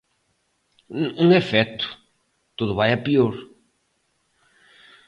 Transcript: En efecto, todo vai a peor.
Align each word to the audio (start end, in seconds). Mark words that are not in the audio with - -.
En 1.23 1.29
efecto, 1.41 1.85
todo 2.57 2.73
vai 2.79 2.89
a 2.93 2.99
peor. 3.05 3.35